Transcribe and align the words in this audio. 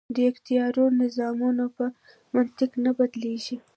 دیکتاتوري 0.17 0.95
نظامونه 1.01 1.65
په 1.75 1.85
منطق 2.33 2.71
نه 2.83 2.91
بدلیږي. 2.97 3.57